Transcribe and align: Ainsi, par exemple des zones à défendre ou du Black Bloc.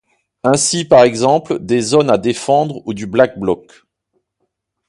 Ainsi, 0.41 0.85
par 0.85 1.03
exemple 1.03 1.59
des 1.59 1.79
zones 1.81 2.09
à 2.09 2.17
défendre 2.17 2.81
ou 2.87 2.95
du 2.95 3.05
Black 3.05 3.37
Bloc. 3.37 3.83